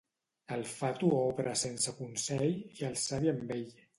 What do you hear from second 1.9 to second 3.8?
consell i el savi amb ell.